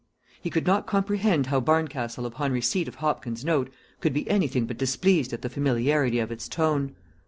[0.41, 4.79] He could not comprehend how Barncastle upon receipt of Hopkins' note could be anything but
[4.79, 6.95] displeased at the familiarity of its tone.